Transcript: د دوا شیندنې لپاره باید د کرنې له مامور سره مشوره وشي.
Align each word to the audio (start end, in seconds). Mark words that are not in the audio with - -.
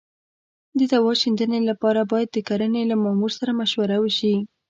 د 0.77 0.81
دوا 0.93 1.11
شیندنې 1.21 1.59
لپاره 1.69 2.01
باید 2.11 2.29
د 2.31 2.37
کرنې 2.47 2.83
له 2.91 2.95
مامور 3.03 3.31
سره 3.39 3.51
مشوره 3.59 3.97
وشي. 3.99 4.35